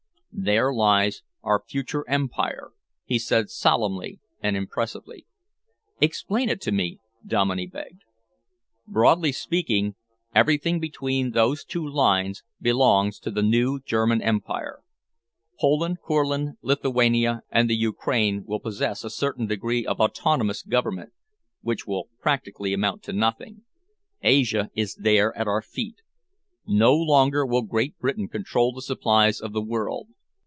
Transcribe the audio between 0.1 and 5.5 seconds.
"There lies our future Empire," he said solemnly and impressively.